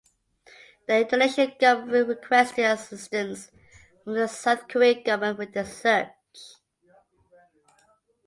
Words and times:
The 0.87 1.01
Indonesian 1.01 1.53
government 1.59 2.07
requested 2.07 2.65
assistance 2.65 3.51
from 4.03 4.15
the 4.15 4.27
South 4.27 4.67
Korean 4.67 5.03
government 5.03 5.37
with 5.37 5.53
the 5.53 5.63
search. 5.63 6.07